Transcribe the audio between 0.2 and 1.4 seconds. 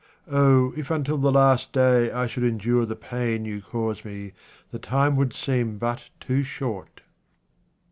Oh, if until the